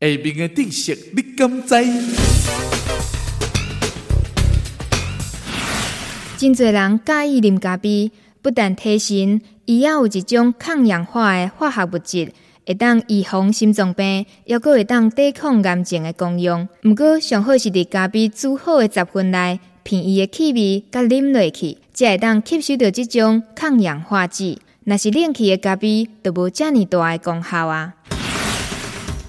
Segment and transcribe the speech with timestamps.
[0.00, 1.74] 下面的知识你敢知？
[6.36, 12.32] 真侪人介意啉咖啡，不但提神，伊还有一种抗氧化的化学物质，
[12.64, 16.68] 会当预防心脏病，又搁会当抵抗癌症的功用。
[16.84, 24.60] 毋过上好是伫咖啡煮好的十分内，便伊的气味，甲啉落去，才会当吸收到这种抗氧化剂。
[24.84, 27.94] 若是冷气的咖啡，就无遮尔大的功效啊。